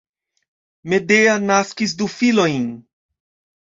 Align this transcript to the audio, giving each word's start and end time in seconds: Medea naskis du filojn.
Medea 0.93 1.37
naskis 1.45 1.97
du 2.03 2.11
filojn. 2.17 2.69